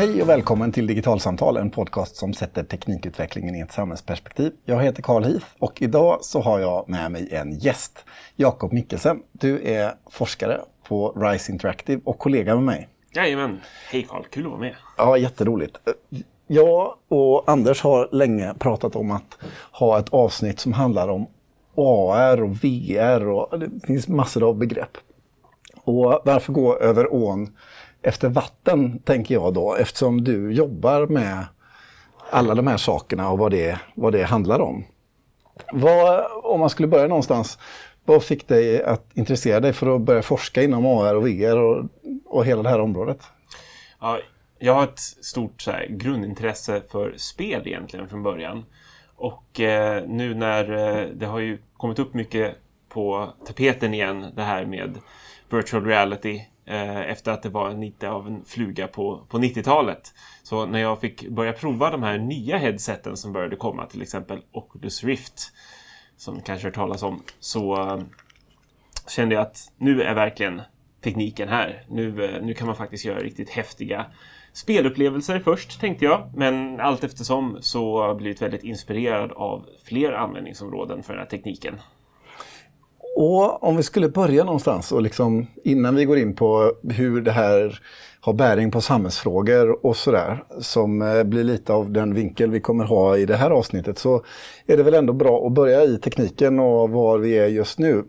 [0.00, 4.52] Hej och välkommen till Digitalsamtal, en podcast som sätter teknikutvecklingen i ett samhällsperspektiv.
[4.64, 8.04] Jag heter Carl Heath och idag så har jag med mig en gäst,
[8.36, 9.22] Jakob Mikkelsen.
[9.32, 12.88] Du är forskare på RISE Interactive och kollega med mig.
[13.14, 13.60] Jajamän.
[13.90, 14.74] Hej Carl, kul att vara med.
[14.96, 15.78] Ja, jätteroligt.
[16.46, 19.38] Jag och Anders har länge pratat om att
[19.72, 21.26] ha ett avsnitt som handlar om
[21.76, 24.98] AR och VR och det finns massor av begrepp.
[25.84, 27.56] Och varför gå över ån
[28.02, 31.46] efter vatten, tänker jag då, eftersom du jobbar med
[32.30, 34.84] alla de här sakerna och vad det, vad det handlar om.
[35.72, 37.58] Vad, om man skulle börja någonstans,
[38.04, 41.84] vad fick dig att intressera dig för att börja forska inom AR och VR och,
[42.26, 43.22] och hela det här området?
[44.00, 44.18] Ja,
[44.58, 48.64] jag har ett stort så här, grundintresse för spel egentligen från början.
[49.16, 52.56] Och eh, nu när eh, det har ju kommit upp mycket
[52.88, 54.98] på tapeten igen, det här med
[55.50, 60.14] virtual reality Eh, efter att det var lite av en fluga på, på 90-talet.
[60.42, 64.42] Så när jag fick börja prova de här nya headseten som började komma, till exempel
[64.52, 65.52] Oculus Rift,
[66.16, 68.00] som ni kanske har talas om, så eh,
[69.08, 70.62] kände jag att nu är verkligen
[71.00, 71.84] tekniken här.
[71.88, 74.06] Nu, eh, nu kan man faktiskt göra riktigt häftiga
[74.52, 76.32] spelupplevelser först, tänkte jag.
[76.36, 81.30] Men allt eftersom så har jag blivit väldigt inspirerad av fler användningsområden för den här
[81.30, 81.74] tekniken.
[83.22, 87.32] Och om vi skulle börja någonstans och liksom innan vi går in på hur det
[87.32, 87.80] här
[88.20, 92.84] har bäring på samhällsfrågor och sådär, som eh, blir lite av den vinkel vi kommer
[92.84, 94.24] ha i det här avsnittet, så
[94.66, 98.04] är det väl ändå bra att börja i tekniken och var vi är just nu.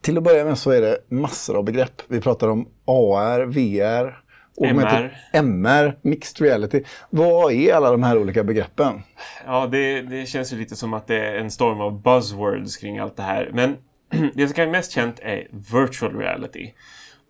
[0.00, 2.02] Till att börja med så är det massor av begrepp.
[2.08, 4.22] Vi pratar om AR, VR,
[4.60, 5.16] MR.
[5.32, 6.82] MR, mixed reality.
[7.10, 9.02] Vad är alla de här olika begreppen?
[9.46, 12.98] Ja, det, det känns ju lite som att det är en storm av buzzwords kring
[12.98, 13.50] allt det här.
[13.54, 13.76] Men
[14.34, 16.72] det som är mest känt är virtual reality.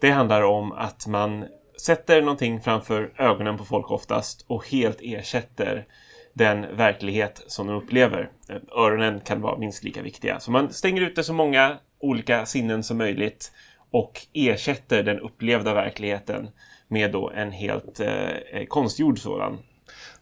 [0.01, 1.45] Det handlar om att man
[1.81, 5.87] sätter någonting framför ögonen på folk oftast och helt ersätter
[6.33, 8.31] den verklighet som de upplever.
[8.77, 10.41] Öronen kan vara minst lika viktiga.
[10.41, 13.53] Så man stänger ute så många olika sinnen som möjligt
[13.91, 16.49] och ersätter den upplevda verkligheten
[16.89, 19.59] med då en helt eh, konstgjord sådan.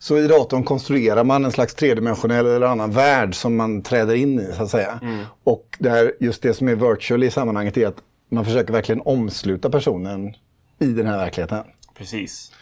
[0.05, 4.41] Så i datorn konstruerar man en slags tredimensionell eller annan värld som man träder in
[4.41, 4.99] i så att säga.
[5.03, 5.25] Mm.
[5.45, 7.97] Och där just det som är virtual i sammanhanget är att
[8.29, 10.35] man försöker verkligen omsluta personen
[10.79, 11.65] i den här verkligheten.
[11.95, 12.53] Precis.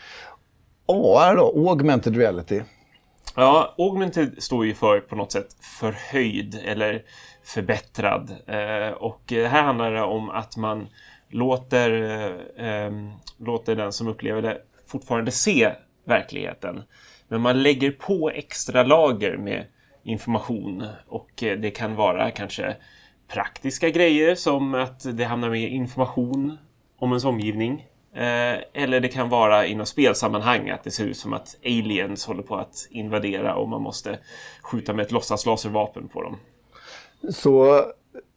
[0.87, 2.63] AR då, augmented reality.
[3.37, 7.03] Ja, augmented står ju för på något sätt förhöjd eller
[7.45, 8.31] förbättrad.
[8.47, 10.87] Eh, och här handlar det om att man
[11.29, 11.91] låter,
[12.59, 12.93] eh, eh,
[13.39, 15.73] låter den som upplever det fortfarande se
[16.05, 16.83] verkligheten.
[17.33, 19.65] Men man lägger på extra lager med
[20.03, 22.77] information och eh, det kan vara kanske
[23.29, 26.59] praktiska grejer som att det hamnar med information
[26.99, 27.87] om ens omgivning.
[28.15, 32.43] Eh, eller det kan vara inom spelsammanhang att det ser ut som att aliens håller
[32.43, 34.19] på att invadera och man måste
[34.63, 36.39] skjuta med ett låtsaslaservapen på dem.
[37.31, 37.85] Så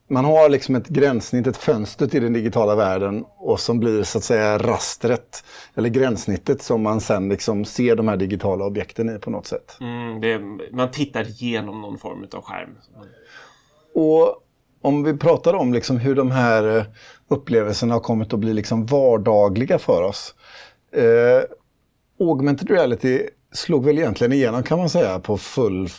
[0.08, 4.18] man har liksom ett gränssnitt, ett fönster till den digitala världen och som blir så
[4.18, 5.44] att säga rastret
[5.76, 9.78] eller gränssnittet som man sen liksom ser de här digitala objekten i på något sätt.
[9.82, 10.40] Mm, det,
[10.72, 12.78] man tittar igenom någon form av skärm.
[13.96, 14.42] Och
[14.82, 16.84] om vi pratar om liksom hur de här eh,
[17.28, 20.36] upplevelserna har kommit att bli liksom vardagliga för oss.
[20.92, 21.44] Eh,
[22.20, 23.22] augmented reality
[23.52, 25.90] slog väl egentligen igenom kan man säga på full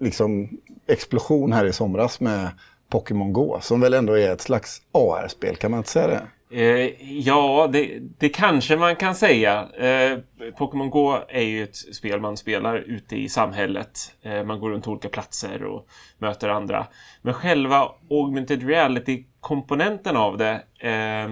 [0.00, 0.48] liksom,
[0.86, 2.48] explosion här i somras med
[2.88, 6.22] Pokémon Go, som väl ändå är ett slags AR-spel, kan man inte säga det?
[6.54, 9.68] Eh, ja, det, det, kanske man kan säga.
[9.78, 10.18] Eh,
[10.58, 14.14] Pokémon Go är ju ett spel man spelar ute i samhället.
[14.22, 15.86] Eh, man går runt olika platser och
[16.18, 16.86] möter andra.
[17.22, 21.24] Men själva augmented reality-komponenten av det, eh,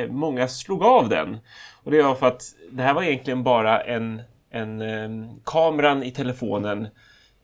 [0.00, 1.38] eh många slog av den.
[1.82, 6.10] Och det var för att det här var egentligen bara en, en eh, kameran i
[6.10, 6.88] telefonen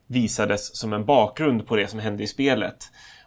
[0.06, 2.77] visades som en bakgrund på det som hände i spelet.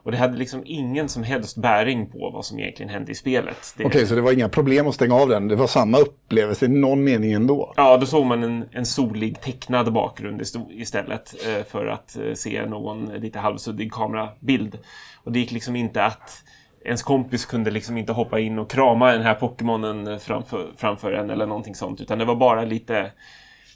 [0.03, 3.73] Och det hade liksom ingen som helst bäring på vad som egentligen hände i spelet.
[3.75, 5.47] Okej, okay, så det var inga problem att stänga av den?
[5.47, 7.73] Det var samma upplevelse i någon mening ändå?
[7.77, 12.65] Ja, då såg man en, en solig tecknad bakgrund istället eh, för att eh, se
[12.65, 14.77] någon lite halvsuddig kamerabild.
[15.23, 16.43] Och det gick liksom inte att
[16.85, 21.29] ens kompis kunde liksom inte hoppa in och krama den här Pokémonen framför, framför en
[21.29, 22.01] eller någonting sånt.
[22.01, 23.11] Utan det var bara lite,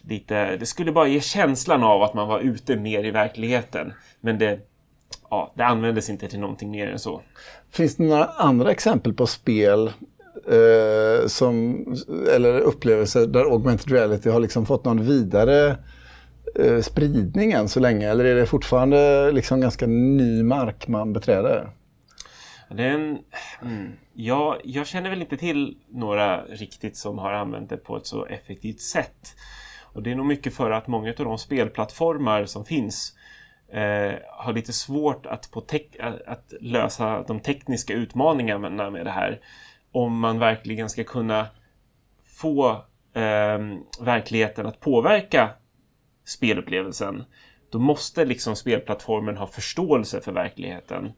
[0.01, 0.57] lite...
[0.57, 3.93] Det skulle bara ge känslan av att man var ute mer i verkligheten.
[4.21, 4.59] Men det
[5.29, 7.21] ja, det användes inte till någonting mer än så.
[7.69, 9.87] Finns det några andra exempel på spel
[10.47, 11.85] eh, som,
[12.35, 15.77] eller upplevelser där augmented reality har liksom fått någon vidare
[16.59, 18.09] eh, spridning än så länge?
[18.09, 21.69] Eller är det fortfarande liksom ganska ny mark man beträder?
[22.69, 23.17] Den,
[23.61, 28.07] mm, ja, jag känner väl inte till några riktigt som har använt det på ett
[28.07, 29.35] så effektivt sätt.
[29.93, 33.13] Och det är nog mycket för att många av de spelplattformar som finns
[33.71, 35.65] eh, har lite svårt att, på
[36.25, 39.39] att lösa de tekniska utmaningarna med det här.
[39.91, 41.47] Om man verkligen ska kunna
[42.23, 42.71] få
[43.13, 43.59] eh,
[43.99, 45.49] verkligheten att påverka
[46.25, 47.23] spelupplevelsen.
[47.69, 51.13] Då måste liksom spelplattformen ha förståelse för verkligheten.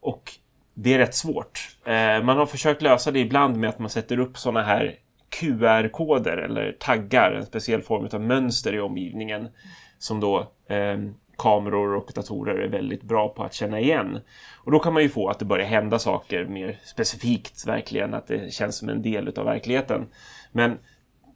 [0.00, 0.32] Och
[0.74, 1.76] det är rätt svårt.
[1.84, 4.98] Eh, man har försökt lösa det ibland med att man sätter upp sådana här
[5.30, 9.48] QR-koder eller taggar, en speciell form av mönster i omgivningen
[9.98, 10.38] som då
[10.68, 10.98] eh,
[11.40, 14.20] kameror och datorer är väldigt bra på att känna igen.
[14.56, 18.26] Och då kan man ju få att det börjar hända saker mer specifikt, verkligen, att
[18.26, 20.06] det känns som en del av verkligheten.
[20.52, 20.78] Men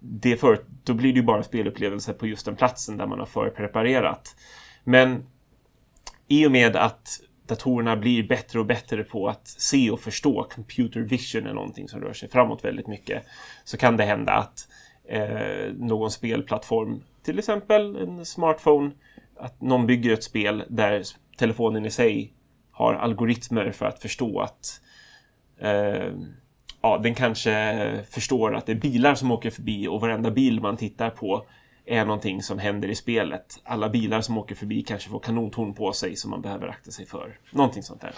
[0.00, 3.26] det för, då blir det ju bara spelupplevelse på just den platsen där man har
[3.26, 4.36] förpreparerat.
[4.84, 5.26] Men
[6.28, 10.46] i och med att datorerna blir bättre och bättre på att se och förstå.
[10.54, 13.24] Computer vision är någonting som rör sig framåt väldigt mycket.
[13.64, 14.68] Så kan det hända att
[15.08, 18.90] eh, någon spelplattform, till exempel en smartphone,
[19.36, 21.02] att någon bygger ett spel där
[21.38, 22.34] telefonen i sig
[22.70, 24.80] har algoritmer för att förstå att
[25.60, 26.12] eh,
[26.82, 30.76] ja, den kanske förstår att det är bilar som åker förbi och varenda bil man
[30.76, 31.46] tittar på
[31.86, 33.60] är någonting som händer i spelet.
[33.64, 37.06] Alla bilar som åker förbi kanske får kanontorn på sig som man behöver akta sig
[37.06, 37.38] för.
[37.50, 38.12] Någonting sånt där.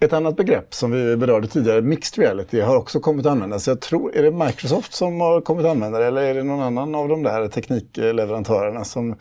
[0.00, 3.68] Ett annat begrepp som vi berörde tidigare, mixed reality, har också kommit att användas.
[3.68, 6.60] Jag tror, är det Microsoft som har kommit att använda det eller är det någon
[6.60, 9.16] annan av de där teknikleverantörerna som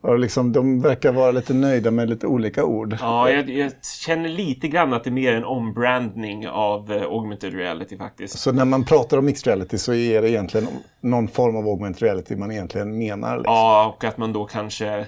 [0.00, 2.96] och liksom, de verkar vara lite nöjda med lite olika ord.
[3.00, 3.72] Ja, jag, jag
[4.06, 8.38] känner lite grann att det är mer en ombranding av uh, augmented reality faktiskt.
[8.38, 10.68] Så när man pratar om mixed reality så är det egentligen
[11.00, 13.36] någon form av augmented reality man egentligen menar?
[13.36, 13.54] Liksom.
[13.54, 15.06] Ja, och att man då kanske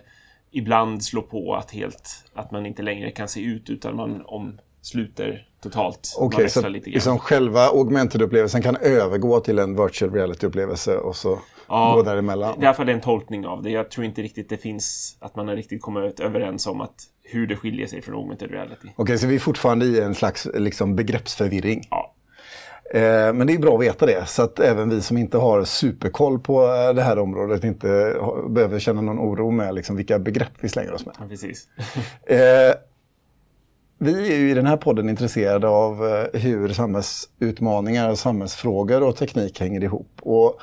[0.50, 5.46] ibland slår på att, helt, att man inte längre kan se ut utan man omsluter
[5.62, 6.14] totalt.
[6.18, 11.38] Okej, okay, så liksom själva augmented-upplevelsen kan övergå till en virtual reality-upplevelse och så
[11.68, 12.58] ja, gå däremellan?
[12.58, 13.70] Är i alla fall en tolkning av det.
[13.70, 17.46] Jag tror inte riktigt det finns att man har riktigt kommit överens om att hur
[17.46, 18.88] det skiljer sig från augmented reality.
[18.88, 21.86] Okej, okay, så vi är fortfarande i en slags liksom, begreppsförvirring?
[21.90, 22.14] Ja.
[22.94, 25.64] Eh, men det är bra att veta det, så att även vi som inte har
[25.64, 28.16] superkoll på eh, det här området inte
[28.48, 31.14] behöver känna någon oro med liksom, vilka begrepp vi slänger oss med.
[31.18, 31.66] Ja, precis.
[32.26, 32.74] eh,
[34.02, 39.60] vi är ju i den här podden intresserade av eh, hur samhällsutmaningar, samhällsfrågor och teknik
[39.60, 40.18] hänger ihop.
[40.22, 40.60] Och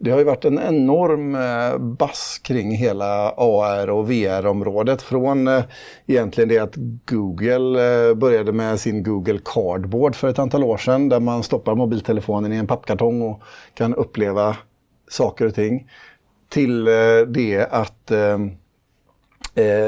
[0.00, 5.02] det har ju varit en enorm eh, bass kring hela AR och VR-området.
[5.02, 5.62] Från eh,
[6.06, 6.74] egentligen det att
[7.04, 11.08] Google började med sin Google Cardboard för ett antal år sedan.
[11.08, 13.42] Där man stoppar mobiltelefonen i en pappkartong och
[13.74, 14.56] kan uppleva
[15.08, 15.90] saker och ting.
[16.48, 16.84] Till
[17.28, 18.38] det att eh,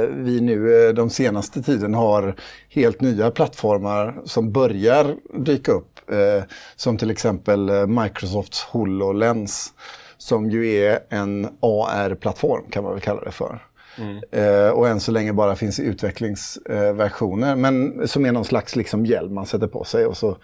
[0.09, 2.35] vi nu eh, de senaste tiden har
[2.69, 6.11] helt nya plattformar som börjar dyka upp.
[6.11, 6.43] Eh,
[6.77, 9.73] som till exempel eh, Microsofts HoloLens
[10.19, 13.65] som ju är en AR-plattform kan man väl kalla det för.
[13.99, 14.23] Mm.
[14.31, 19.07] Eh, och än så länge bara finns i utvecklingsversioner men som är någon slags liksom
[19.07, 20.37] hjälm man sätter på sig och så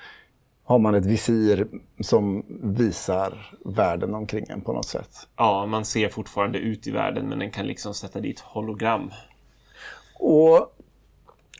[0.64, 1.66] har man ett visir
[2.00, 5.10] som visar världen omkring en på något sätt.
[5.36, 9.10] Ja, man ser fortfarande ut i världen men den kan liksom sätta dit hologram.
[10.18, 10.56] Och,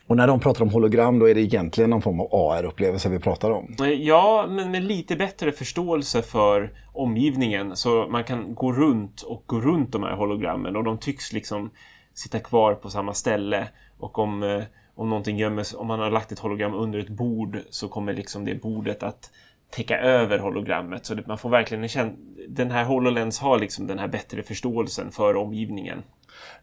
[0.07, 3.19] och när de pratar om hologram då är det egentligen någon form av AR-upplevelse vi
[3.19, 3.75] pratar om?
[3.99, 9.61] Ja, men med lite bättre förståelse för omgivningen så man kan gå runt och gå
[9.61, 11.71] runt de här hologrammen och de tycks liksom
[12.15, 13.69] sitta kvar på samma ställe
[13.99, 14.63] och om eh,
[14.95, 18.45] om någonting gömmer om man har lagt ett hologram under ett bord så kommer liksom
[18.45, 19.31] det bordet att
[19.71, 21.07] täcka över hologrammet.
[21.07, 22.17] Så man får verkligen en
[22.49, 26.03] Den här HoloLens har liksom den här bättre förståelsen för omgivningen.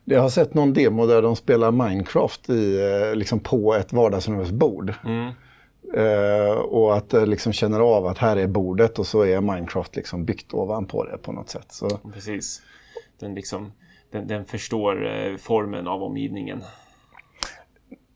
[0.04, 4.94] Jag har sett någon demo där de spelar Minecraft i, eh, liksom på ett vardagsrumsbord.
[5.06, 5.32] Mm.
[5.98, 9.96] Uh, och att det liksom känner av att här är bordet och så är Minecraft
[9.96, 11.66] liksom byggt ovanpå det på något sätt.
[11.70, 11.90] Så...
[12.14, 12.62] Precis.
[13.20, 13.72] Den, liksom,
[14.12, 16.64] den, den förstår formen av omgivningen.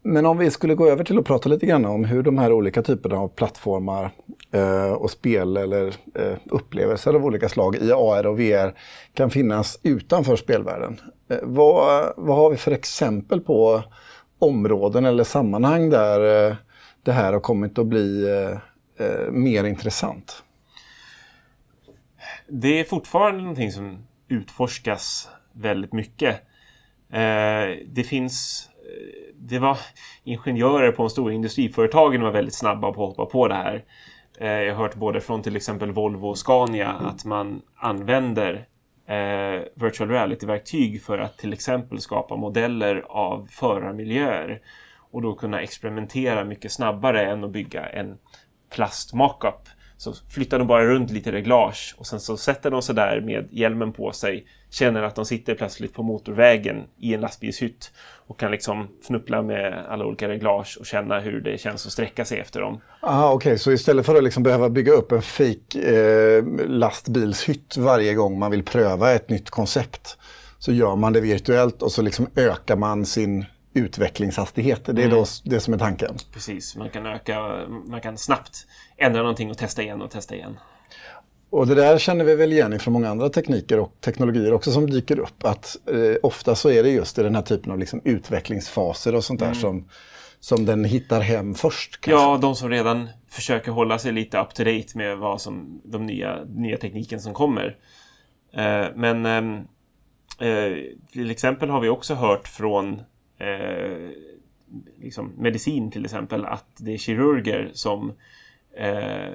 [0.07, 2.51] Men om vi skulle gå över till att prata lite grann om hur de här
[2.51, 4.11] olika typerna av plattformar
[4.51, 8.73] eh, och spel eller eh, upplevelser av olika slag i AR och VR
[9.13, 10.99] kan finnas utanför spelvärlden.
[11.29, 13.83] Eh, vad, vad har vi för exempel på
[14.39, 16.55] områden eller sammanhang där eh,
[17.03, 20.43] det här har kommit att bli eh, eh, mer intressant?
[22.47, 26.35] Det är fortfarande någonting som utforskas väldigt mycket.
[27.11, 28.69] Eh, det finns
[29.33, 29.77] det var
[30.23, 33.83] ingenjörer på de stora industriföretagen var väldigt snabba på att hoppa på det här.
[34.39, 38.67] Eh, jag har hört både från till exempel Volvo och Scania att man använder
[39.07, 44.61] eh, virtual reality-verktyg för att till exempel skapa modeller av förarmiljöer
[45.11, 48.17] och då kunna experimentera mycket snabbare än att bygga en
[48.75, 52.95] plast mockup så flyttar de bara runt lite reglage och sen så sätter de sig
[52.95, 57.91] där med hjälmen på sig, känner att de sitter plötsligt på motorvägen i en lastbilshytt
[58.27, 62.25] och kan liksom fnuppla med alla olika reglage och känna hur det känns att sträcka
[62.25, 62.81] sig efter dem.
[63.01, 63.57] Aha, okej, okay.
[63.57, 68.51] så istället för att liksom behöva bygga upp en fake eh, lastbilshytt varje gång man
[68.51, 70.17] vill pröva ett nytt koncept
[70.59, 74.85] så gör man det virtuellt och så liksom ökar man sin utvecklingshastighet.
[74.85, 75.09] Det är mm.
[75.09, 76.15] då det som är tanken.
[76.33, 78.67] Precis, man kan öka, man kan snabbt
[78.97, 80.57] ändra någonting och testa igen och testa igen.
[81.55, 84.89] Och det där känner vi väl igen från många andra tekniker och teknologier också som
[84.89, 85.43] dyker upp.
[85.43, 89.23] Att eh, ofta så är det just i den här typen av liksom utvecklingsfaser och
[89.23, 89.59] sånt där mm.
[89.59, 89.89] som,
[90.39, 92.01] som den hittar hem först.
[92.01, 92.23] Kanske.
[92.23, 96.05] Ja, de som redan försöker hålla sig lite up to date med vad som, de
[96.05, 97.77] nya, nya tekniken som kommer.
[98.53, 99.55] Eh, men ehm,
[100.39, 100.77] eh,
[101.11, 103.01] till exempel har vi också hört från
[103.37, 104.09] eh,
[105.01, 108.13] liksom medicin till exempel, att det är kirurger som,
[108.77, 109.33] eh,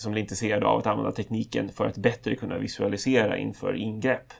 [0.00, 4.32] som blir intresserade av att använda tekniken för att bättre kunna visualisera inför ingrepp.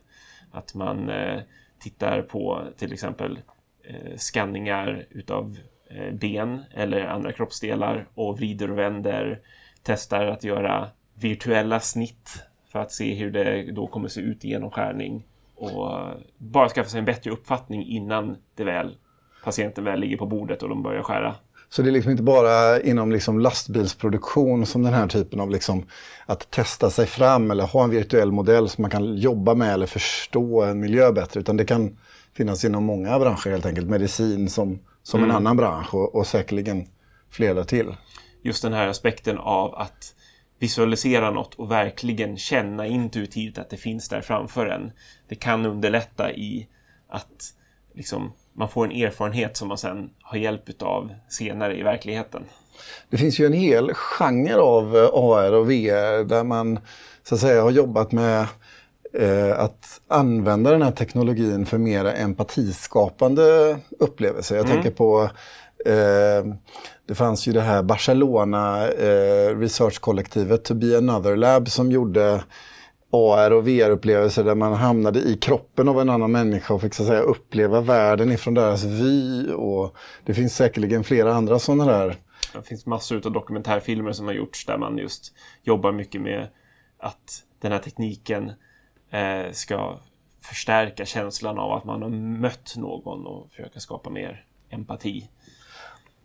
[0.50, 1.40] Att man eh,
[1.78, 3.38] tittar på till exempel
[3.84, 5.58] eh, skanningar utav
[5.90, 9.40] eh, ben eller andra kroppsdelar och vrider och vänder,
[9.82, 14.48] testar att göra virtuella snitt för att se hur det då kommer se ut i
[14.48, 18.96] genomskärning och bara skaffa sig en bättre uppfattning innan det väl,
[19.44, 21.36] patienten väl ligger på bordet och de börjar skära.
[21.70, 25.86] Så det är liksom inte bara inom liksom lastbilsproduktion som den här typen av liksom
[26.26, 29.86] att testa sig fram eller ha en virtuell modell som man kan jobba med eller
[29.86, 31.98] förstå en miljö bättre, utan det kan
[32.36, 33.88] finnas inom många branscher helt enkelt.
[33.88, 35.30] Medicin som, som mm.
[35.30, 36.86] en annan bransch och, och säkerligen
[37.30, 37.94] flera till.
[38.42, 40.14] Just den här aspekten av att
[40.58, 44.92] visualisera något och verkligen känna intuitivt att det finns där framför en.
[45.28, 46.68] Det kan underlätta i
[47.08, 47.54] att
[47.94, 52.42] liksom, man får en erfarenhet som man sen har hjälp av senare i verkligheten.
[53.10, 56.78] Det finns ju en hel genre av eh, AR och VR där man
[57.22, 58.46] så att säga har jobbat med
[59.12, 64.56] eh, att använda den här teknologin för mer empatiskapande upplevelser.
[64.56, 64.74] Jag mm.
[64.74, 65.30] tänker på
[65.86, 66.54] eh,
[67.06, 72.42] det fanns ju det här Barcelona eh, researchkollektivet To Be Another Lab som gjorde
[73.10, 77.02] AR och VR-upplevelser där man hamnade i kroppen av en annan människa och fick så
[77.02, 79.50] att säga uppleva världen ifrån deras vy.
[79.52, 82.16] Och det finns säkerligen flera andra sådana där.
[82.52, 86.48] Det finns massor av dokumentärfilmer som har gjorts där man just jobbar mycket med
[86.98, 88.52] att den här tekniken
[89.10, 89.98] eh, ska
[90.40, 95.28] förstärka känslan av att man har mött någon och försöka skapa mer empati.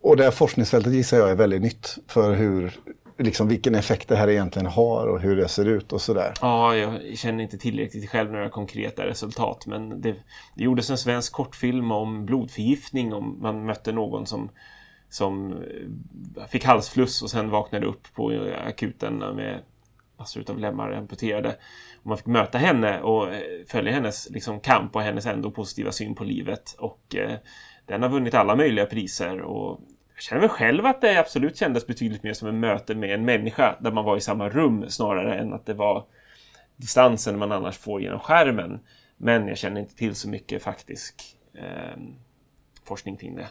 [0.02, 2.80] Och det här forskningsfältet gissar jag är väldigt nytt för hur,
[3.18, 6.34] liksom vilken effekt det här egentligen har och hur det ser ut och sådär.
[6.42, 10.16] Ja, jag känner inte tillräckligt själv några konkreta resultat men det,
[10.56, 14.50] det gjordes en svensk kortfilm om blodförgiftning om man mötte någon som
[15.10, 15.52] som
[16.38, 19.60] eh, fick halsfluss och sen vaknade upp på akuten med
[20.18, 21.50] massor av lemmar amputerade.
[22.02, 25.92] Och man fick möta henne och eh, följa hennes liksom, kamp och hennes ändå positiva
[25.92, 26.76] syn på livet.
[26.80, 27.38] Och eh,
[27.86, 29.80] den har vunnit alla möjliga priser och
[30.16, 33.26] jag känner väl själv att det absolut kändes betydligt mer som ett möte med en
[33.26, 36.06] människa där man var i samma rum snarare än att det var
[36.76, 38.80] distansen man annars får genom skärmen.
[39.18, 41.16] Men jag känner inte till så mycket faktisk
[41.54, 42.02] eh,
[42.84, 43.48] forskning kring det.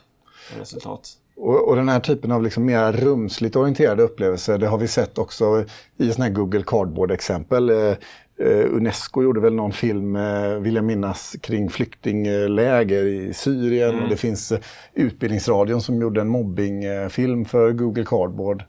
[0.59, 1.09] Resultat.
[1.37, 5.19] Och, och, den här typen av liksom mer rumsligt orienterade upplevelser, det har vi sett
[5.19, 5.64] också
[5.97, 7.71] i sådana här Google Cardboard-exempel.
[7.71, 7.95] Eh,
[8.39, 13.91] Eh, Unesco gjorde väl någon film, uh, vill jag minnas, kring flyktingläger i Syrien.
[13.91, 14.03] Mm.
[14.03, 14.59] Och det finns uh,
[14.95, 18.65] Utbildningsradion som gjorde en mobbingfilm för Google Cardboard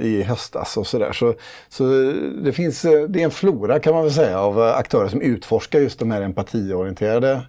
[0.00, 1.12] i höstas och sådär.
[1.12, 1.34] Så,
[1.68, 2.12] så
[2.44, 5.98] det finns, det är en flora kan man väl säga av aktörer som utforskar just
[5.98, 7.40] de här empatiorienterade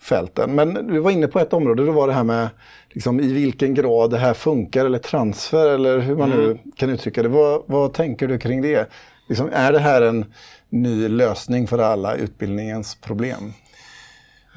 [0.00, 0.54] fälten.
[0.54, 2.48] Men du var inne på ett område, det var det här med
[2.90, 6.44] liksom, i vilken grad det här funkar eller transfer eller hur man mm.
[6.44, 7.28] nu kan uttrycka det.
[7.28, 8.90] Vad, vad tänker du kring det?
[9.28, 10.32] Liksom, är det här en
[10.68, 13.52] ny lösning för alla utbildningens problem?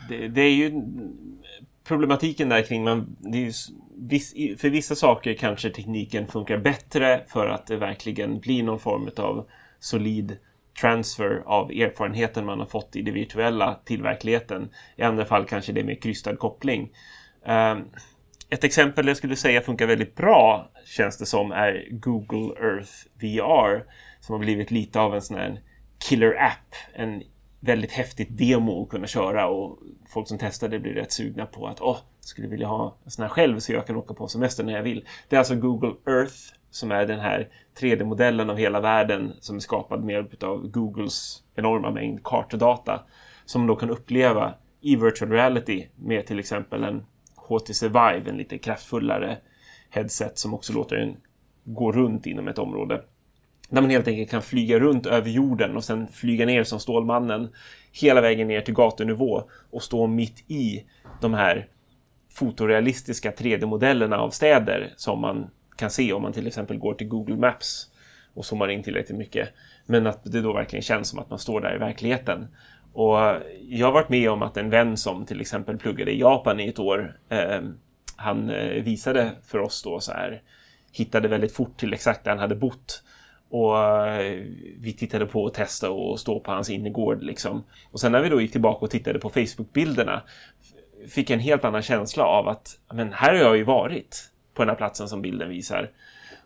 [0.10, 0.82] Det, det är ju
[1.84, 3.52] problematiken där kring man, ju,
[4.58, 9.48] för vissa saker kanske tekniken funkar bättre för att det verkligen blir någon form av
[9.80, 10.38] solid
[10.82, 14.70] transfer av erfarenheten man har fått i det virtuella till verkligheten.
[14.96, 16.90] I andra fall kanske det är mer krystad koppling.
[17.46, 17.84] Ehm,
[18.50, 23.84] ett exempel jag skulle säga funkar väldigt bra känns det som är Google Earth VR
[24.22, 25.62] som har blivit lite av en sån här
[26.10, 26.76] killer app.
[26.94, 27.24] En
[27.60, 29.80] väldigt häftigt demo att kunna köra och
[30.14, 33.24] folk som testar det blir rätt sugna på att åh, skulle vilja ha en sån
[33.24, 35.06] här själv så jag kan åka på semester när jag vill.
[35.30, 36.36] Det är alltså Google Earth
[36.70, 37.50] som är den här
[37.80, 43.04] 3D-modellen av hela världen som är skapad med hjälp av Googles enorma mängd kartdata
[43.46, 48.58] som då kan uppleva i virtual reality med till exempel en HTC Vive, en lite
[48.58, 49.38] kraftfullare
[49.90, 51.18] headset som också låter en
[51.64, 53.04] gå runt inom ett område.
[53.72, 57.50] Där man helt enkelt kan flyga runt över jorden och sen flyga ner som Stålmannen
[57.92, 60.86] hela vägen ner till gatunivå och stå mitt i
[61.22, 61.68] de här
[62.30, 67.36] fotorealistiska 3D-modellerna av städer som man kan se om man till exempel går till Google
[67.36, 67.88] Maps
[68.34, 69.50] och zoomar in tillräckligt mycket.
[69.86, 72.48] Men att det då verkligen känns som att man står där i verkligheten.
[72.94, 73.18] Och
[73.68, 76.68] jag har varit med om att en vän som till exempel pluggade i Japan i
[76.68, 77.72] ett år, ehm, eh,
[78.16, 78.48] han
[78.84, 80.42] visade för oss då så här,
[80.92, 83.04] hittade väldigt fort till exakt där han hade bott.
[83.52, 84.44] Och eh,
[84.78, 87.64] vi tittade på och testade och stå på hans innergård liksom.
[87.92, 90.22] Och sen när vi då gick tillbaka och tittade på Facebook-bilderna
[91.08, 94.62] fick jag en helt annan känsla av att men här har jag ju varit på
[94.62, 95.92] den här platsen som bilden visar.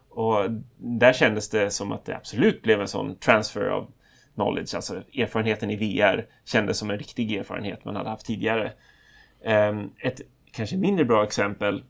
[0.10, 3.92] Och där kändes det som att det absolut blev en sån transfer av
[4.36, 8.72] knowledge, alltså erfarenheten i VR kändes som en riktig erfarenhet man hade haft tidigare.
[9.44, 10.22] Ehm, ett
[10.52, 11.84] kanske mindre bra exempel,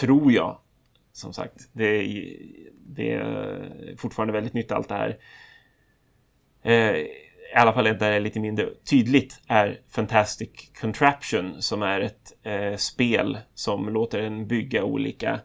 [0.00, 0.58] tror jag,
[1.18, 2.36] som sagt, det är,
[2.86, 5.18] det är fortfarande väldigt nytt allt det här.
[6.62, 12.00] Eh, I alla fall där det är lite mindre tydligt är Fantastic Contraption som är
[12.00, 15.40] ett eh, spel som låter en bygga olika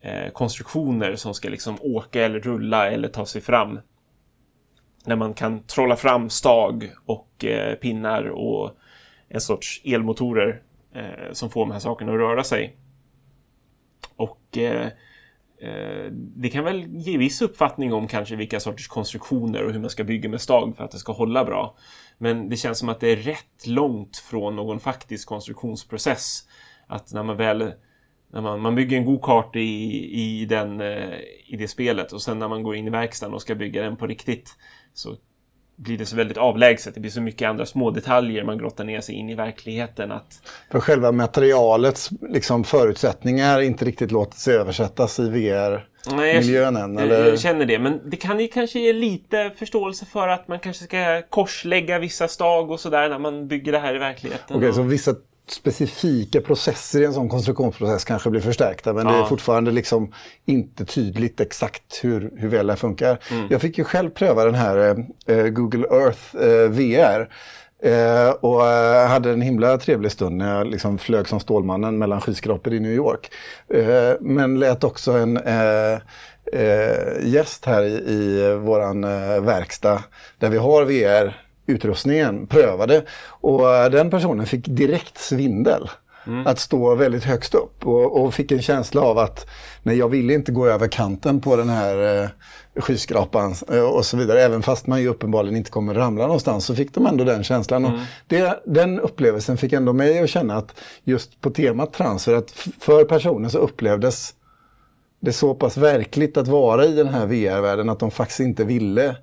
[0.00, 3.80] eh, konstruktioner som ska liksom åka eller rulla eller ta sig fram.
[5.04, 8.76] När man kan trolla fram stag och eh, pinnar och
[9.28, 10.62] en sorts elmotorer
[10.94, 12.76] eh, som får de här sakerna att röra sig.
[14.22, 14.86] Och eh,
[15.58, 19.90] eh, det kan väl ge viss uppfattning om kanske vilka sorters konstruktioner och hur man
[19.90, 21.76] ska bygga med stag för att det ska hålla bra.
[22.18, 26.48] Men det känns som att det är rätt långt från någon faktisk konstruktionsprocess.
[26.86, 27.72] Att när man väl
[28.32, 29.60] när man, man bygger en god kart i,
[30.20, 33.42] i, den, eh, i det spelet och sen när man går in i verkstaden och
[33.42, 34.56] ska bygga den på riktigt
[34.94, 35.16] så
[35.82, 36.94] blir det så väldigt avlägset.
[36.94, 40.12] Det blir så mycket andra små detaljer man grottar ner sig in i verkligheten.
[40.12, 40.42] Att...
[40.70, 46.98] För själva materialets liksom, förutsättningar inte riktigt låter sig översättas i VR-miljön än?
[46.98, 47.28] Eller?
[47.28, 50.84] Jag känner det, men det kan ju kanske ge lite förståelse för att man kanske
[50.84, 54.56] ska korslägga vissa stag och sådär när man bygger det här i verkligheten.
[54.56, 55.14] Okej, okay, så vissa
[55.46, 59.12] specifika processer i en sån konstruktionsprocess kanske blir förstärkta men ja.
[59.12, 60.12] det är fortfarande liksom
[60.44, 63.18] inte tydligt exakt hur, hur väl det funkar.
[63.30, 63.46] Mm.
[63.50, 67.28] Jag fick ju själv pröva den här eh, Google Earth eh, VR
[67.82, 72.20] eh, och eh, hade en himla trevlig stund när jag liksom flög som Stålmannen mellan
[72.20, 73.30] skyskrapor i New York.
[73.74, 75.98] Eh, men lät också en eh,
[77.22, 79.00] gäst här i, i våran
[79.44, 80.02] verkstad
[80.38, 85.90] där vi har VR utrustningen, prövade och eh, den personen fick direkt svindel.
[86.26, 86.46] Mm.
[86.46, 89.46] Att stå väldigt högst upp och, och, fick en känsla av att
[89.82, 92.28] nej, jag ville inte gå över kanten på den här eh,
[92.82, 94.42] skyskrapan eh, och så vidare.
[94.42, 97.84] Även fast man ju uppenbarligen inte kommer ramla någonstans så fick de ändå den känslan.
[97.84, 97.96] Mm.
[97.96, 102.50] Och det, den upplevelsen fick ändå mig att känna att just på temat transfer, att
[102.80, 104.34] för personen så upplevdes
[105.20, 109.16] det så pass verkligt att vara i den här VR-världen att de faktiskt inte ville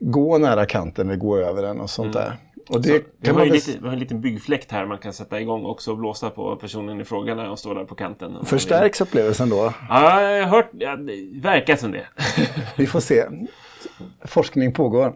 [0.00, 2.28] gå nära kanten eller gå över den och sånt mm.
[2.28, 2.36] där.
[2.68, 5.12] Och det så, vi, har man lite, vi har en liten byggfläkt här man kan
[5.12, 8.36] sätta igång också och blåsa på personen i fråga när de står där på kanten.
[8.44, 9.72] Förstärks upplevelsen då?
[9.88, 10.70] Ja, jag har hört.
[10.72, 12.06] Ja, det verkar som det.
[12.76, 13.24] vi får se.
[14.24, 15.14] Forskning pågår.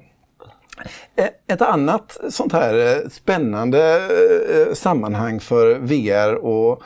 [1.17, 6.83] E, ett annat sånt här eh, spännande eh, sammanhang för VR och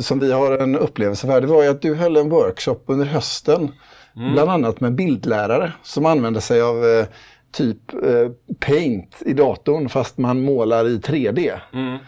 [0.00, 3.06] som vi har en upplevelse för, det var ju att du höll en workshop under
[3.06, 3.72] hösten
[4.16, 4.32] Mm.
[4.32, 7.06] Bland annat med bildlärare som använder sig av eh,
[7.52, 11.60] typ eh, Paint i datorn fast man målar i 3D.
[11.72, 11.98] Mm.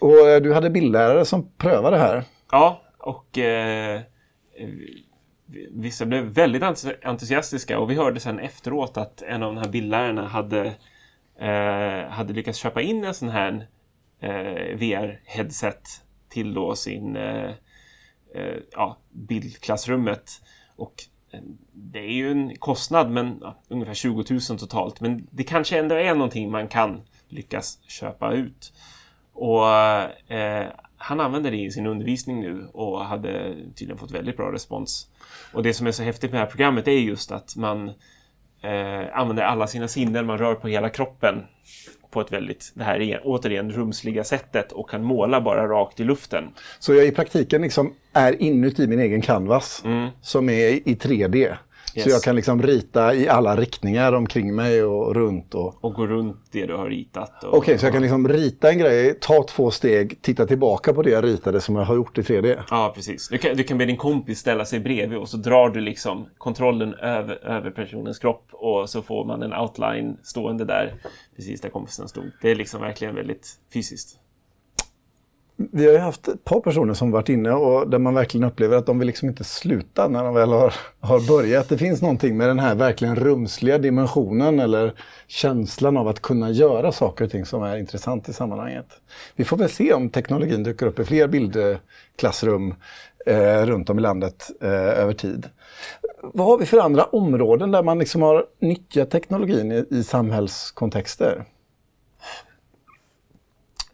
[0.00, 2.24] Och eh, du hade bildlärare som prövade det här.
[2.50, 4.00] Ja, och eh,
[5.70, 6.62] vissa blev väldigt
[7.02, 10.66] entusiastiska och vi hörde sen efteråt att en av de här bildlärarna hade,
[11.40, 13.68] eh, hade lyckats köpa in en sån här
[14.20, 15.82] eh, VR-headset
[16.28, 17.18] till då sin
[18.72, 20.30] ja, bildklassrummet.
[20.76, 20.94] Och
[21.72, 25.00] det är ju en kostnad, men ja, ungefär 20 000 totalt.
[25.00, 28.72] Men det kanske ändå är någonting man kan lyckas köpa ut.
[29.32, 29.68] Och
[30.32, 35.10] eh, han använder det i sin undervisning nu och hade tydligen fått väldigt bra respons.
[35.52, 37.88] Och det som är så häftigt med det här programmet är just att man
[38.60, 41.44] eh, använder alla sina sinnen, man rör på hela kroppen
[42.10, 46.04] på ett väldigt, det här är återigen rumsliga sättet och kan måla bara rakt i
[46.04, 46.44] luften.
[46.78, 50.08] Så jag i praktiken liksom är inuti min egen canvas mm.
[50.20, 51.56] som är i 3D.
[51.98, 52.04] Yes.
[52.04, 55.54] Så jag kan liksom rita i alla riktningar omkring mig och runt.
[55.54, 57.32] Och, och gå runt det du har ritat.
[57.44, 61.02] Okej, okay, så jag kan liksom rita en grej, ta två steg, titta tillbaka på
[61.02, 62.58] det jag ritade som jag har gjort i 3D.
[62.70, 63.28] Ja, precis.
[63.28, 66.28] Du kan, du kan be din kompis ställa sig bredvid och så drar du liksom
[66.38, 70.94] kontrollen över, över personens kropp och så får man en outline stående där
[71.36, 72.30] precis där kompisen stod.
[72.42, 74.20] Det är liksom verkligen väldigt fysiskt.
[75.60, 78.76] Vi har ju haft ett par personer som varit inne och där man verkligen upplever
[78.76, 81.68] att de vill liksom inte sluta när de väl har, har börjat.
[81.68, 84.94] Det finns någonting med den här verkligen rumsliga dimensionen eller
[85.26, 88.86] känslan av att kunna göra saker och ting som är intressant i sammanhanget.
[89.36, 92.74] Vi får väl se om teknologin dyker upp i fler bildklassrum
[93.26, 95.46] eh, runt om i landet eh, över tid.
[96.22, 101.44] Vad har vi för andra områden där man liksom har nyttjat teknologin i, i samhällskontexter?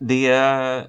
[0.08, 0.82] Det, eh,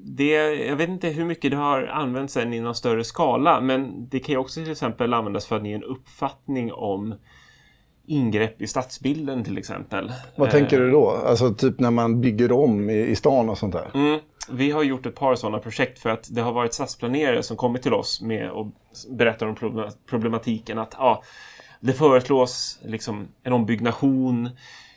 [0.00, 0.32] det...
[0.66, 4.18] Jag vet inte hur mycket det har använts än i någon större skala men det
[4.18, 7.14] kan ju också till exempel användas för att ge en uppfattning om
[8.06, 10.12] ingrepp i stadsbilden till exempel.
[10.36, 11.10] Vad tänker du då?
[11.10, 13.90] Alltså typ när man bygger om i, i stan och sånt där?
[13.94, 14.20] Mm.
[14.50, 17.82] Vi har gjort ett par sådana projekt för att det har varit stadsplanerare som kommit
[17.82, 18.66] till oss med och
[19.10, 21.22] berättar om problematiken att ja,
[21.80, 24.50] det föreslås liksom en ombyggnation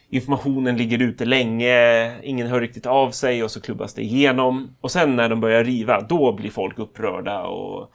[0.10, 4.76] informationen ligger ute länge, ingen hör riktigt av sig och så klubbas det igenom.
[4.82, 7.92] Och sen när de börjar riva, då blir folk upprörda och,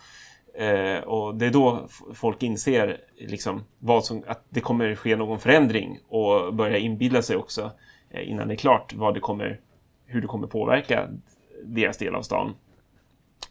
[0.61, 5.38] eh, och det är då folk inser liksom vad som, att det kommer ske någon
[5.38, 7.70] förändring och börjar inbilla sig också
[8.11, 9.61] eh, innan det är klart vad det kommer,
[10.07, 11.09] hur det kommer påverka
[11.64, 12.55] deras del av stan.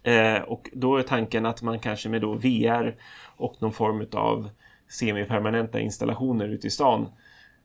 [0.04, 2.96] Eh, och då är tanken att man kanske med då VR
[3.38, 4.50] och någon form av
[4.90, 7.08] semipermanenta installationer ute i stan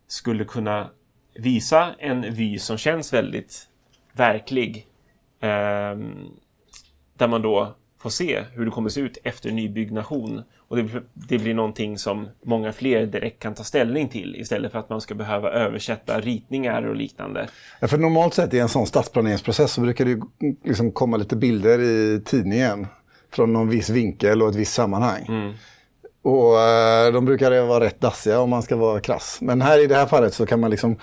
[0.09, 0.90] skulle kunna
[1.35, 3.68] visa en vy som känns väldigt
[4.12, 4.87] verklig.
[5.40, 5.99] Eh,
[7.16, 10.42] där man då får se hur det kommer se ut efter nybyggnation.
[10.68, 14.79] Och det, det, blir någonting som många fler direkt kan ta ställning till istället för
[14.79, 17.49] att man ska behöva översätta ritningar och liknande.
[17.81, 20.21] Ja, för normalt sett i en sån stadsplaneringsprocess så brukar det
[20.64, 22.87] liksom komma lite bilder i tidningen
[23.31, 25.27] från någon viss vinkel och ett visst sammanhang.
[25.29, 25.55] Mm.
[26.22, 29.38] Och eh, de brukar vara rätt dassiga om man ska vara krass.
[29.40, 30.96] Men här i det här fallet så kan man liksom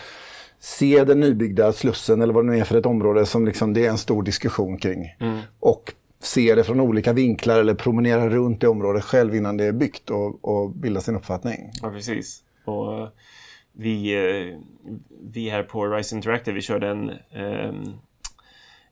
[0.60, 3.86] se den nybyggda Slussen eller vad det nu är för ett område som liksom, det
[3.86, 5.16] är en stor diskussion kring.
[5.20, 5.40] Mm.
[5.60, 9.72] Och se det från olika vinklar eller promenera runt i området själv innan det är
[9.72, 11.72] byggt och, och bilda sin uppfattning.
[11.82, 12.44] Ja, precis.
[12.66, 13.10] Och eh,
[13.74, 14.60] vi, eh,
[15.32, 17.94] vi här på Rise Interactive, vi körde en, ehm,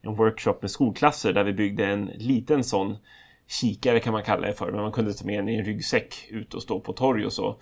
[0.02, 2.96] en workshop med skolklasser där vi byggde en liten sån
[3.48, 4.72] kikare kan man kalla det för.
[4.72, 7.32] Men man kunde ta med den i en ryggsäck ut och stå på torg och
[7.32, 7.58] så.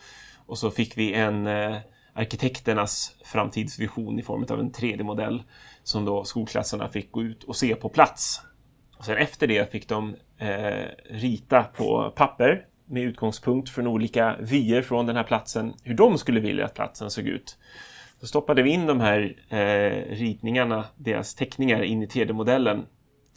[0.46, 1.76] Och så fick vi en eh,
[2.12, 5.42] arkitekternas framtidsvision i form av en 3D-modell
[5.82, 8.40] som då skolklasserna fick gå ut och se på plats.
[8.98, 14.82] Och sen efter det fick de eh, rita på papper med utgångspunkt från olika vyer
[14.82, 17.58] från den här platsen, hur de skulle vilja att platsen såg ut.
[18.20, 22.86] Så stoppade vi in de här eh, ritningarna, deras teckningar, in i 3D-modellen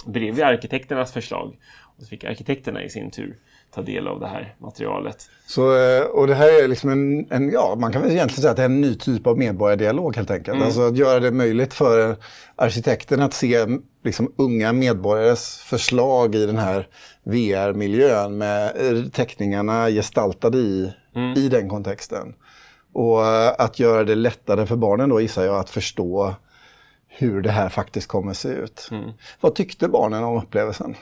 [0.05, 1.55] bredvid arkitekternas förslag.
[1.97, 3.37] Och så fick arkitekterna i sin tur
[3.75, 5.29] ta del av det här materialet.
[5.47, 8.51] Så, eh, och det här är liksom en, en, ja, man kan väl egentligen säga
[8.51, 10.55] att det är en ny typ av medborgardialog helt enkelt.
[10.55, 10.65] Mm.
[10.65, 12.15] Alltså att göra det möjligt för
[12.55, 13.65] arkitekten att se
[14.03, 16.87] liksom unga medborgares förslag i den här
[17.23, 18.73] VR-miljön med
[19.13, 21.33] teckningarna gestaltade i, mm.
[21.37, 22.33] i den kontexten.
[22.93, 26.35] Och eh, att göra det lättare för barnen då gissar jag att förstå
[27.07, 28.87] hur det här faktiskt kommer att se ut.
[28.91, 29.11] Mm.
[29.41, 30.95] Vad tyckte barnen om upplevelsen?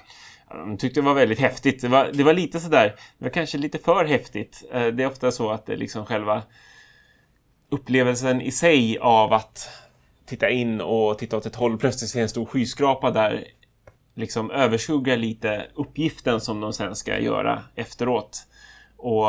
[0.53, 1.81] De tyckte det var väldigt häftigt.
[1.81, 4.63] Det var, det var lite sådär, det var kanske lite för häftigt.
[4.71, 6.43] Eh, det är ofta så att det liksom själva
[7.69, 9.69] upplevelsen i sig av att
[10.25, 13.47] titta in och titta åt ett håll plötsligt se en stor skyskrapa där
[14.15, 18.47] liksom överskuggar lite uppgiften som de sen ska göra efteråt.
[18.97, 19.27] Och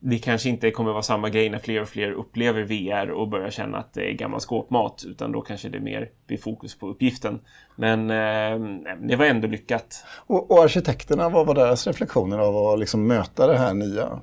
[0.00, 3.50] det kanske inte kommer vara samma grej när fler och fler upplever VR och börjar
[3.50, 7.40] känna att det är gammal skåpmat, utan då kanske det mer blir fokus på uppgiften.
[7.76, 10.04] Men eh, det var ändå lyckat.
[10.26, 14.20] Och, och arkitekterna, vad var deras reflektioner av att liksom möta det här nya?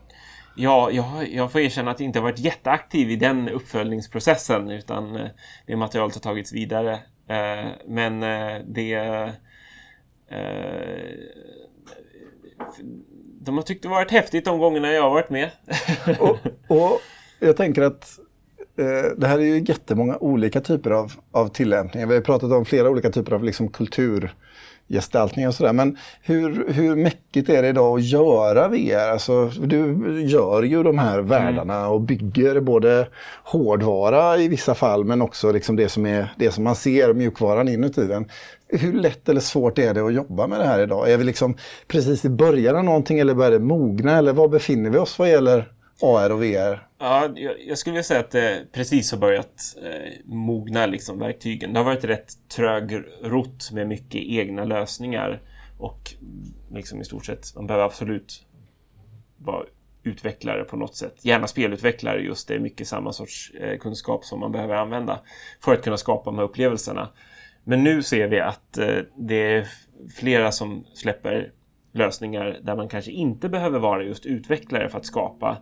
[0.56, 5.28] Ja, jag, jag får erkänna att jag inte varit jätteaktiv i den uppföljningsprocessen, utan eh,
[5.66, 6.94] det materialet har tagits vidare.
[7.28, 9.30] Eh, men eh, det eh,
[13.48, 15.52] de har tyckt det varit häftigt de gångerna jag har varit med.
[16.20, 17.02] och, och
[17.40, 18.20] jag tänker att
[18.78, 22.08] eh, det här är ju jättemånga olika typer av, av tillämpningar.
[22.08, 24.34] Vi har pratat om flera olika typer av liksom, kultur
[24.90, 25.74] gestaltning och sådär.
[25.74, 29.12] Men hur, hur mäckigt är det idag att göra VR?
[29.12, 31.92] Alltså, du gör ju de här världarna mm.
[31.92, 33.08] och bygger både
[33.44, 37.68] hårdvara i vissa fall men också liksom det, som är, det som man ser, mjukvaran
[37.68, 38.30] inuti den.
[38.70, 41.12] Hur lätt eller svårt är det att jobba med det här idag?
[41.12, 44.18] Är vi liksom precis i början av någonting eller börjar det mogna?
[44.18, 46.88] Eller var befinner vi oss vad gäller AR och VR?
[47.00, 47.30] Ja,
[47.68, 51.74] jag, skulle vilja säga att det precis har börjat eh, mogna liksom, verktygen.
[51.74, 55.42] Det har varit rätt trögrott med mycket egna lösningar
[55.78, 56.14] och
[56.72, 58.46] liksom i stort sett, man behöver absolut
[59.38, 59.66] vara
[60.04, 61.26] utvecklare på något sätt.
[61.26, 65.20] Gärna spelutvecklare just, det är mycket samma sorts eh, kunskap som man behöver använda
[65.60, 67.10] för att kunna skapa de här upplevelserna.
[67.64, 69.68] Men nu ser vi att eh, det är
[70.16, 71.52] flera som släpper
[71.94, 75.58] lösningar där man kanske inte behöver vara just utvecklare för att skapa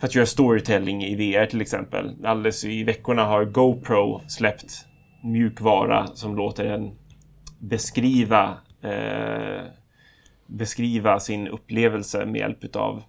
[0.00, 2.24] för att göra storytelling i VR till exempel.
[2.24, 4.86] Alldeles i veckorna har GoPro släppt
[5.24, 6.90] mjukvara som låter en
[7.58, 9.62] beskriva eh,
[10.46, 13.02] beskriva sin upplevelse med hjälp av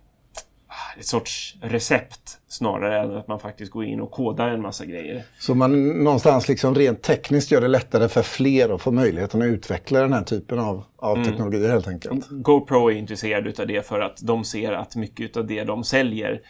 [1.00, 5.23] ett sorts recept snarare än att man faktiskt går in och kodar en massa grejer.
[5.39, 9.45] Så man någonstans liksom rent tekniskt gör det lättare för fler att få möjligheten att
[9.45, 11.30] utveckla den här typen av, av mm.
[11.30, 12.28] teknologier helt enkelt?
[12.30, 16.41] GoPro är intresserad av det för att de ser att mycket av det de säljer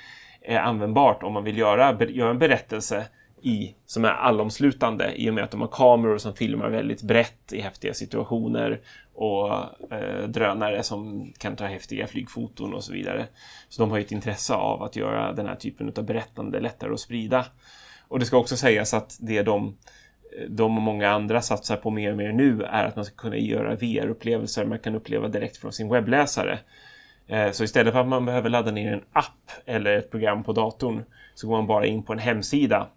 [0.42, 3.06] är användbart om man vill göra, göra en berättelse
[3.42, 7.54] i, som är allomslutande i och med att de har kameror som filmar väldigt brett
[7.54, 8.82] i häftiga situationer
[9.14, 9.54] och
[9.94, 13.26] eh, drönare som kan ta häftiga flygfoton och så vidare.
[13.70, 17.00] Så de har ett intresse av att göra den här typen av berättande lättare att
[17.00, 17.46] sprida.
[18.08, 19.78] Och det ska också sägas att det de,
[20.38, 23.16] eh, de och många andra satsar på mer och mer nu är att man ska
[23.16, 26.60] kunna göra VR-upplevelser man kan uppleva direkt från sin webbläsare.
[27.28, 30.54] Eh, så istället för att man behöver ladda ner en app eller ett program på
[30.54, 31.04] datorn
[31.36, 32.88] så går man bara in på en hemsida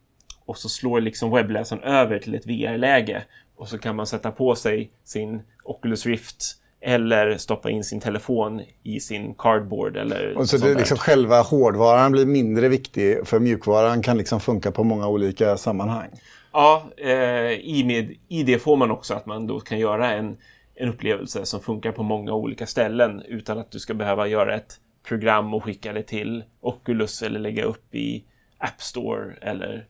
[0.44, 3.22] och så slår liksom webbläsaren över till ett VR-läge
[3.56, 8.62] och så kan man sätta på sig sin Oculus Rift eller stoppa in sin telefon
[8.82, 9.96] i sin cardboard.
[9.96, 14.72] Eller och så det liksom själva hårdvaran blir mindre viktig för mjukvaran kan liksom funka
[14.72, 16.08] på många olika sammanhang.
[16.52, 17.10] Ja, eh,
[17.52, 20.36] i, med, i det får man också att man då kan göra en,
[20.80, 24.80] en upplevelse som funkar på många olika ställen utan att du ska behöva göra ett
[25.02, 28.24] program och skicka det till Oculus eller lägga upp i
[28.58, 29.86] App Store eller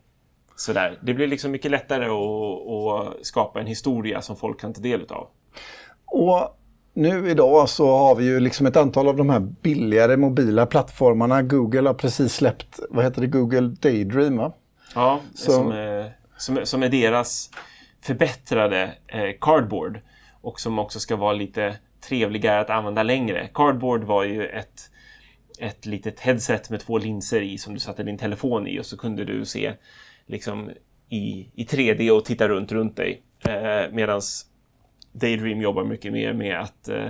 [0.56, 0.98] sådär.
[1.00, 5.06] Det blir liksom mycket lättare att, att skapa en historia som folk kan ta del
[5.08, 5.28] av.
[6.04, 6.58] Och
[6.94, 11.42] nu idag så har vi ju liksom ett antal av de här billigare mobila plattformarna.
[11.42, 14.52] Google har precis släppt, vad heter det, Google Daydream va?
[14.94, 15.52] Ja, så...
[15.52, 17.50] som, är, som, som är deras
[18.00, 20.00] förbättrade eh, Cardboard
[20.40, 23.48] och som också ska vara lite trevligare att använda längre.
[23.54, 24.90] Cardboard var ju ett,
[25.58, 28.96] ett litet headset med två linser i som du satte din telefon i och så
[28.96, 29.72] kunde du se
[30.26, 30.70] liksom
[31.08, 33.22] i, i 3D och titta runt runt dig.
[33.48, 34.20] Eh, Medan
[35.12, 37.08] Daydream jobbar mycket mer med att eh,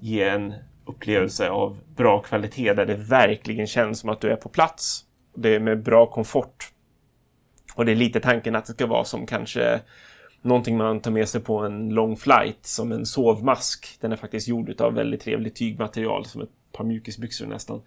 [0.00, 4.48] ge en upplevelse av bra kvalitet där det verkligen känns som att du är på
[4.48, 5.04] plats.
[5.34, 6.72] Det är med bra komfort.
[7.74, 9.80] Och det är lite tanken att det ska vara som kanske
[10.42, 13.98] någonting man tar med sig på en lång flight som en sovmask.
[14.00, 17.82] Den är faktiskt gjord av väldigt trevligt tygmaterial som ett par mjukisbyxor nästan.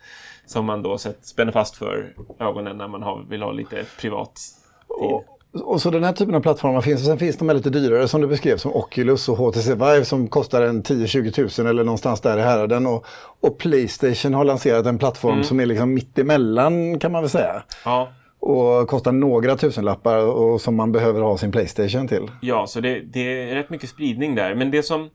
[0.45, 4.39] Som man då spänner fast för ögonen när man har, vill ha lite privat
[4.88, 5.25] och,
[5.63, 7.01] och så den här typen av plattformar finns.
[7.01, 10.27] Och sen finns de lite dyrare som du beskrev som Oculus och HTC Vive som
[10.27, 12.88] kostar en 10-20 tusen eller någonstans där i häraden.
[12.88, 13.05] Och,
[13.39, 15.43] och Playstation har lanserat en plattform mm.
[15.43, 17.63] som är liksom mitt emellan kan man väl säga.
[17.85, 18.12] Ja.
[18.39, 22.32] Och kostar några tusenlappar och som man behöver ha sin Playstation till.
[22.41, 24.56] Ja, så det, det är rätt mycket spridning där.
[24.56, 25.10] Men det som...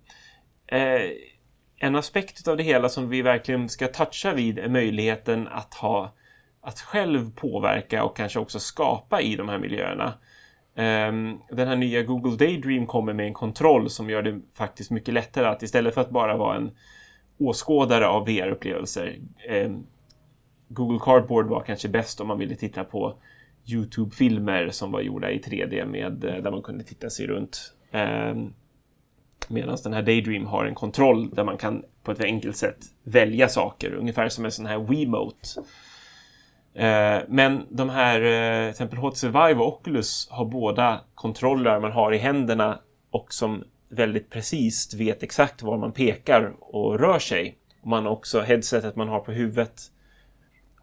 [0.66, 1.10] Eh,
[1.76, 6.12] en aspekt av det hela som vi verkligen ska toucha vid är möjligheten att ha
[6.60, 10.12] att själv påverka och kanske också skapa i de här miljöerna.
[10.76, 15.14] Ehm, den här nya Google Daydream kommer med en kontroll som gör det faktiskt mycket
[15.14, 16.70] lättare att istället för att bara vara en
[17.38, 19.18] åskådare av VR-upplevelser.
[19.48, 19.86] Ehm,
[20.74, 23.14] Google Cardboard var kanske bäst om man ville titta på
[23.66, 27.74] Youtube-filmer som var gjorda i 3D med, eh, där man kunde titta sig runt.
[27.92, 28.52] Ehm,
[29.48, 33.48] Medan den här Daydream har en kontroll där man kan på ett enkelt sätt välja
[33.48, 35.48] saker, ungefär som en sån här Wiimote.
[36.74, 41.92] Ehm, men de här, eh, till exempel HTC Vive och Oculus har båda kontroller man
[41.92, 42.78] har i händerna
[43.10, 47.58] och som väldigt precis vet exakt var man pekar och rör sig.
[47.82, 49.80] Man har också headsetet man har på huvudet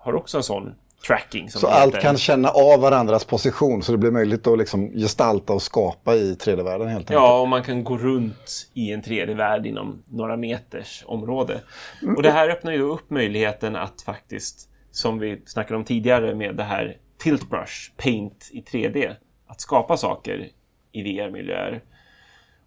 [0.03, 0.75] har också en sån
[1.07, 1.49] tracking.
[1.49, 5.61] så allt kan känna av varandras position så det blir möjligt att liksom gestalta och
[5.61, 7.11] skapa i 3D-världen helt enkelt.
[7.11, 11.61] Ja, och man kan gå runt i en 3D-värld inom några meters område.
[12.01, 12.15] Mm.
[12.15, 16.55] Och det här öppnar ju upp möjligheten att faktiskt som vi snackade om tidigare med
[16.55, 19.15] det här Tilt Brush, Paint i 3D.
[19.47, 20.47] Att skapa saker
[20.91, 21.81] i VR-miljöer.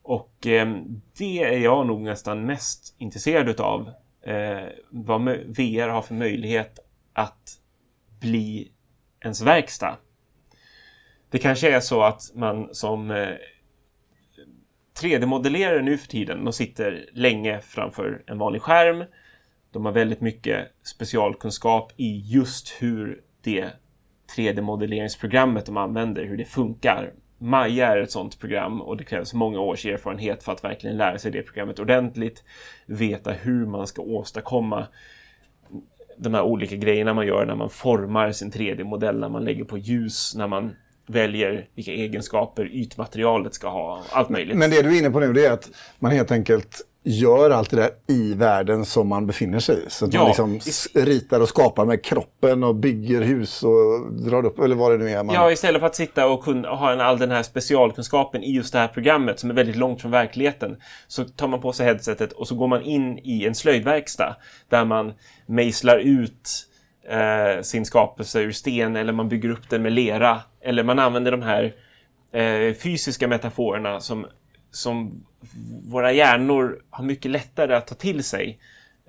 [0.03, 0.77] Och eh,
[1.19, 3.91] det är jag nog nästan mest intresserad utav.
[4.27, 6.79] Eh, vad VR har för möjlighet
[7.15, 7.59] att
[8.21, 8.73] bli
[9.21, 9.97] ens verkstad.
[11.31, 13.29] Det kanske är så att man som eh,
[15.01, 19.05] 3D-modellerare nu för tiden, de sitter länge framför en vanlig skärm
[19.75, 23.71] de har väldigt mycket specialkunskap i just hur det
[24.37, 27.13] 3D-modelleringsprogrammet de använder, hur det funkar.
[27.39, 31.19] Maja är ett sådant program och det krävs många års erfarenhet för att verkligen lära
[31.19, 32.45] sig det programmet ordentligt.
[32.87, 34.87] Veta hur man ska åstadkomma
[36.19, 39.79] de här olika grejerna man gör när man formar sin 3D-modell, när man lägger på
[39.79, 40.73] ljus, när man
[41.07, 44.03] väljer vilka egenskaper ytmaterialet ska ha.
[44.11, 44.57] Allt möjligt.
[44.57, 47.71] Men det du är inne på nu det är att man helt enkelt gör allt
[47.71, 49.91] det där i världen som man befinner sig i.
[49.91, 50.61] Så att Ja, man liksom
[50.95, 55.11] ritar och skapar med kroppen och bygger hus och drar upp, eller vad det nu
[55.11, 55.25] är.
[55.25, 55.35] Man...
[55.35, 58.73] Ja, istället för att sitta och kunna, ha en, all den här specialkunskapen i just
[58.73, 60.77] det här programmet som är väldigt långt från verkligheten.
[61.07, 64.37] Så tar man på sig headsetet och så går man in i en slöjdverkstad
[64.69, 65.13] där man
[65.47, 66.67] mejslar ut
[67.09, 70.41] eh, sin skapelse ur sten eller man bygger upp den med lera.
[70.61, 71.75] Eller man använder de här
[72.33, 74.27] eh, fysiska metaforerna som,
[74.71, 75.25] som
[75.91, 78.59] våra hjärnor har mycket lättare att ta till sig.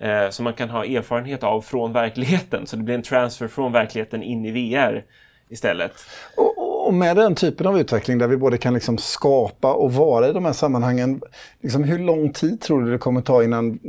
[0.01, 2.67] Eh, som man kan ha erfarenhet av från verkligheten.
[2.67, 5.03] Så det blir en transfer från verkligheten in i VR
[5.49, 5.91] istället.
[6.37, 10.29] Och, och med den typen av utveckling där vi både kan liksom skapa och vara
[10.29, 11.21] i de här sammanhangen.
[11.61, 13.79] Liksom hur lång tid tror du det kommer ta innan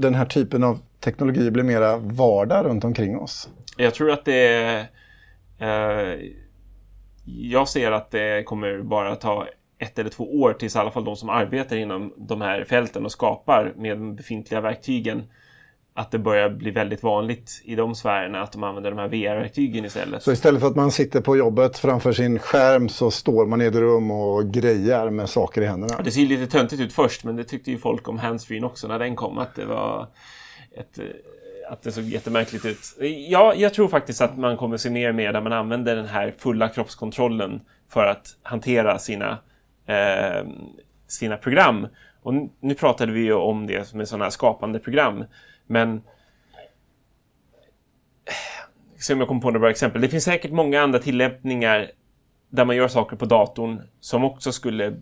[0.00, 3.48] den här typen av teknologi blir mera vardag runt omkring oss?
[3.76, 4.86] Jag tror att det.
[5.58, 6.30] Eh,
[7.26, 9.46] jag ser att det kommer bara ta
[9.78, 13.04] ett eller två år tills i alla fall de som arbetar inom de här fälten
[13.04, 15.22] och skapar med de befintliga verktygen
[15.96, 19.84] att det börjar bli väldigt vanligt i de sfärerna att de använder de här VR-verktygen
[19.84, 20.22] istället.
[20.22, 23.64] Så istället för att man sitter på jobbet framför sin skärm så står man i
[23.64, 26.02] ett rum och grejar med saker i händerna.
[26.02, 28.98] Det ser lite töntigt ut först, men det tyckte ju folk om handsfree också när
[28.98, 30.08] den kom, att det var
[30.76, 31.04] ett, eh,
[31.72, 32.78] att det såg jättemärkligt ut.
[33.28, 36.06] Ja, jag tror faktiskt att man kommer se mer och mer där man använder den
[36.06, 39.38] här fulla kroppskontrollen för att hantera sina,
[39.86, 40.46] eh,
[41.06, 41.86] sina program.
[42.22, 45.24] Och nu pratade vi ju om det med sådana här skapande program,
[45.66, 46.02] men eh,
[48.98, 50.00] se om jag kommer på några bra exempel.
[50.02, 51.90] Det finns säkert många andra tillämpningar
[52.50, 54.96] där man gör saker på datorn som också skulle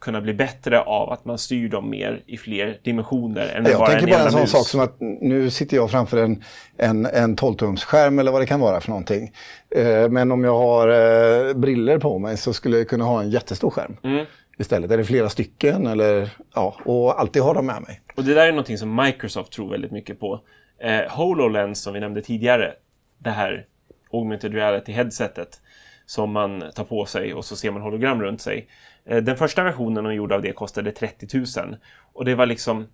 [0.00, 3.88] kunna bli bättre av att man styr dem mer i fler dimensioner än Jag bara
[3.88, 4.50] tänker en bara en sån mus.
[4.50, 6.42] sak som att nu sitter jag framför en,
[6.76, 9.32] en, en 12-tumsskärm eller vad det kan vara för någonting.
[9.76, 13.30] Eh, men om jag har eh, briller på mig så skulle jag kunna ha en
[13.30, 13.96] jättestor skärm.
[14.04, 14.26] Mm.
[14.58, 14.90] Istället.
[14.90, 18.00] Är det flera stycken eller ja, och alltid ha dem med mig.
[18.16, 20.40] Och det där är någonting som Microsoft tror väldigt mycket på.
[20.82, 22.72] Eh, HoloLens som vi nämnde tidigare,
[23.18, 23.66] det här
[24.12, 25.60] augmented reality headsetet
[26.08, 28.68] som man tar på sig och så ser man hologram runt sig.
[29.04, 31.76] Eh, den första versionen de gjorde av det kostade 30 000
[32.12, 32.86] och det var liksom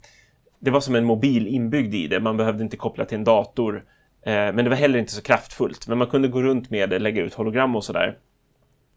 [0.58, 2.20] det var som en mobil inbyggd i det.
[2.20, 3.84] Man behövde inte koppla till en dator.
[4.26, 5.88] Eh, men det var heller inte så kraftfullt.
[5.88, 8.18] Men man kunde gå runt med det, lägga ut hologram och sådär.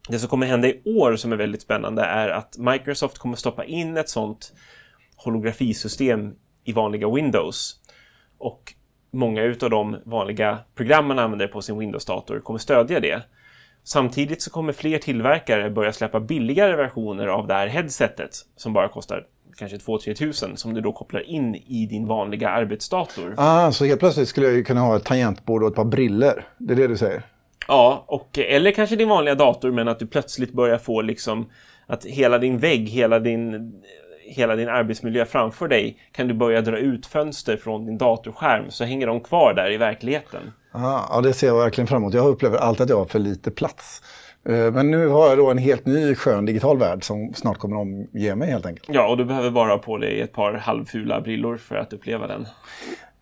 [0.08, 3.64] Det som kommer hända i år som är väldigt spännande är att Microsoft kommer stoppa
[3.64, 4.52] in ett sånt
[5.16, 7.80] holografisystem i vanliga Windows.
[8.38, 8.74] Och
[9.10, 13.22] många utav de vanliga program man använder på sin Windows-dator kommer stödja det.
[13.88, 18.88] Samtidigt så kommer fler tillverkare börja släppa billigare versioner av det här headsetet som bara
[18.88, 19.26] kostar
[19.58, 23.34] kanske 2-3 tusen som du då kopplar in i din vanliga arbetsdator.
[23.36, 26.46] Ah, så helt plötsligt skulle jag ju kunna ha ett tangentbord och ett par briller.
[26.58, 27.22] Det är det du säger?
[27.68, 31.50] Ja, och, eller kanske din vanliga dator men att du plötsligt börjar få liksom
[31.86, 33.72] att hela din vägg, hela din,
[34.28, 38.84] hela din arbetsmiljö framför dig kan du börja dra ut fönster från din datorskärm så
[38.84, 40.52] hänger de kvar där i verkligheten.
[40.72, 42.14] Ah, ja, det ser jag verkligen fram emot.
[42.14, 44.02] Jag upplever alltid att jag har för lite plats.
[44.48, 47.76] Eh, Men nu har jag då en helt ny skön digital värld som snart kommer
[47.76, 48.88] omge mig helt enkelt.
[48.92, 52.26] Ja, och du behöver bara ha på dig ett par halvfula brillor för att uppleva
[52.26, 52.46] den.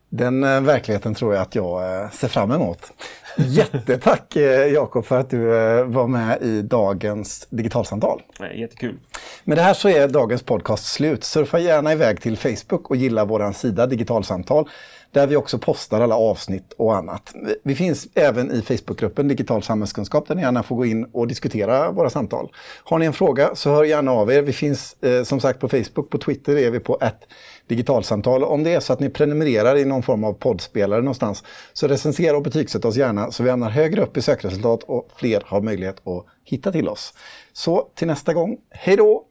[0.08, 2.92] Den eh, verkligheten tror jag att jag eh, ser fram emot.
[3.36, 5.38] Jättetack eh, Jakob för att du
[5.84, 8.22] var med i dagens digitalsamtal.
[8.54, 8.98] Jättekul.
[9.44, 11.24] Med det här så är dagens podcast slut.
[11.24, 14.68] Surfa gärna iväg till Facebook och gilla vår sida Digitalsamtal.
[15.16, 17.34] Där vi också postar alla avsnitt och annat.
[17.62, 21.90] Vi finns även i Facebookgruppen Digital samhällskunskap där ni gärna får gå in och diskutera
[21.90, 22.52] våra samtal.
[22.84, 24.42] Har ni en fråga så hör gärna av er.
[24.42, 27.20] Vi finns eh, som sagt på Facebook, på Twitter är vi på ett
[27.66, 28.44] digitalsamtal.
[28.44, 32.36] Om det är så att ni prenumererar i någon form av poddspelare någonstans så recensera
[32.36, 36.06] och betygsätt oss gärna så vi hamnar högre upp i sökresultat och fler har möjlighet
[36.06, 37.14] att hitta till oss.
[37.52, 39.25] Så till nästa gång, hej då!